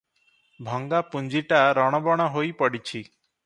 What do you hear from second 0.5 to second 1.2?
ଭଙ୍ଗା